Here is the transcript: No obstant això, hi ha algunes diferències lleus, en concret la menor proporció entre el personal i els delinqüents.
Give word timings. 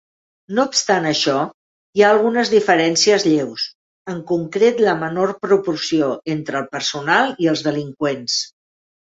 No 0.59 0.63
obstant 0.67 1.03
això, 1.09 1.33
hi 1.99 2.03
ha 2.03 2.07
algunes 2.13 2.51
diferències 2.53 3.25
lleus, 3.27 3.67
en 4.15 4.23
concret 4.33 4.83
la 4.87 4.97
menor 5.05 5.35
proporció 5.47 6.11
entre 6.37 6.61
el 6.63 6.69
personal 6.75 7.35
i 7.47 7.53
els 7.55 7.67
delinqüents. 7.69 8.43